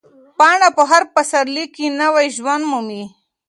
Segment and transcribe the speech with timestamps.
[0.37, 3.03] پاڼه په هر پسرلي کې نوی ژوند مومي.